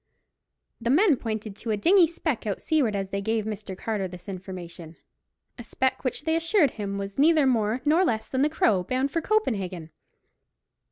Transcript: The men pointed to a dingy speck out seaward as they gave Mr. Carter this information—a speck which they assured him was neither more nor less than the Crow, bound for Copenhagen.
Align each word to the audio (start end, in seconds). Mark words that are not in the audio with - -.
The 0.81 0.89
men 0.89 1.15
pointed 1.15 1.55
to 1.57 1.69
a 1.69 1.77
dingy 1.77 2.07
speck 2.07 2.47
out 2.47 2.59
seaward 2.59 2.95
as 2.95 3.09
they 3.09 3.21
gave 3.21 3.45
Mr. 3.45 3.77
Carter 3.77 4.07
this 4.07 4.27
information—a 4.27 5.63
speck 5.63 6.03
which 6.03 6.23
they 6.23 6.35
assured 6.35 6.71
him 6.71 6.97
was 6.97 7.19
neither 7.19 7.45
more 7.45 7.81
nor 7.85 8.03
less 8.03 8.27
than 8.27 8.41
the 8.41 8.49
Crow, 8.49 8.81
bound 8.83 9.11
for 9.11 9.21
Copenhagen. 9.21 9.91